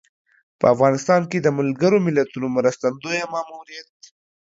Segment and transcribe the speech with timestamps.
[0.59, 3.87] په افغانستان کې د ملګر ملتونو مرستندویه ماموریت